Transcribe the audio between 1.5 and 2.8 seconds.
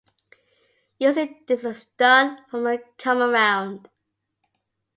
is done from a